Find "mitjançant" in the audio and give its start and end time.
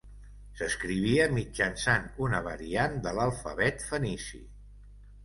1.33-2.07